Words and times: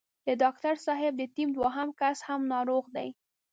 د 0.25 0.27
ډاکټر 0.41 0.75
صاحب 0.85 1.13
د 1.17 1.23
ټيم 1.35 1.49
دوهم 1.57 1.89
کس 1.99 2.17
هم 2.27 2.41
ناروغ 2.53 2.83
دی. 2.95 3.09